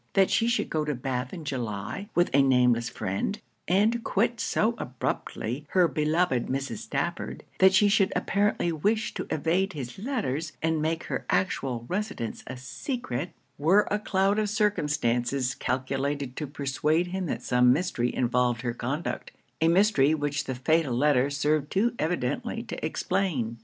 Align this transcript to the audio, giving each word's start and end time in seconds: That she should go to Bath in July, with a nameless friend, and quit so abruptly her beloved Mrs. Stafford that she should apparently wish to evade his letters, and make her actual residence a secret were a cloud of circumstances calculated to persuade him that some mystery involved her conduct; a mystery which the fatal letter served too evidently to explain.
That 0.13 0.31
she 0.31 0.47
should 0.47 0.71
go 0.71 0.83
to 0.83 0.95
Bath 0.95 1.31
in 1.31 1.45
July, 1.45 2.09
with 2.15 2.31
a 2.33 2.41
nameless 2.41 2.89
friend, 2.89 3.39
and 3.67 4.03
quit 4.03 4.39
so 4.39 4.73
abruptly 4.79 5.67
her 5.73 5.87
beloved 5.87 6.47
Mrs. 6.47 6.77
Stafford 6.77 7.43
that 7.59 7.75
she 7.75 7.87
should 7.87 8.11
apparently 8.15 8.71
wish 8.71 9.13
to 9.13 9.27
evade 9.29 9.73
his 9.73 9.99
letters, 9.99 10.53
and 10.59 10.81
make 10.81 11.03
her 11.03 11.23
actual 11.29 11.85
residence 11.87 12.43
a 12.47 12.57
secret 12.57 13.29
were 13.59 13.87
a 13.91 13.99
cloud 13.99 14.39
of 14.39 14.49
circumstances 14.49 15.53
calculated 15.53 16.35
to 16.35 16.47
persuade 16.47 17.05
him 17.09 17.27
that 17.27 17.43
some 17.43 17.71
mystery 17.71 18.11
involved 18.11 18.63
her 18.63 18.73
conduct; 18.73 19.29
a 19.61 19.67
mystery 19.67 20.15
which 20.15 20.45
the 20.45 20.55
fatal 20.55 20.95
letter 20.95 21.29
served 21.29 21.69
too 21.69 21.93
evidently 21.99 22.63
to 22.63 22.83
explain. 22.83 23.59